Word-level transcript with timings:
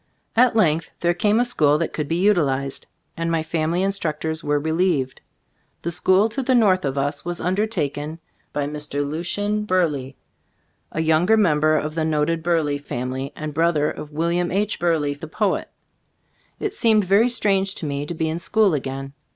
At 0.35 0.55
length 0.55 0.89
there 1.01 1.13
came 1.13 1.39
a 1.39 1.45
school 1.45 1.77
that 1.77 1.93
could 1.93 2.07
be 2.07 2.15
utilized, 2.15 2.87
and 3.15 3.29
my 3.31 3.43
family 3.43 3.83
in 3.83 3.91
structors 3.91 4.43
were 4.43 4.57
relieved. 4.59 5.21
The 5.83 5.91
school 5.91 6.27
to 6.29 6.41
the 6.41 6.55
north 6.55 6.85
of 6.85 6.97
us 6.97 7.23
was 7.23 7.39
undertaken 7.39 8.17
by 8.51 8.65
Mr. 8.67 9.07
Lucian 9.07 9.63
Burleigh, 9.63 10.13
a 10.91 11.03
younger 11.03 11.37
mem 11.37 11.59
ber 11.59 11.77
of 11.77 11.93
the 11.93 12.03
noted 12.03 12.41
Burleigh 12.41 12.79
family, 12.79 13.31
and 13.35 13.53
brother 13.53 13.91
of 13.91 14.11
William 14.11 14.51
H. 14.51 14.79
Burleigh, 14.79 15.13
the 15.13 15.27
poet. 15.27 15.69
It 16.59 16.73
seemed 16.73 17.05
very 17.05 17.29
strange 17.29 17.75
to 17.75 17.85
me 17.85 18.07
to 18.07 18.15
be 18.15 18.27
in 18.27 18.39
school 18.39 18.73
again. 18.73 19.13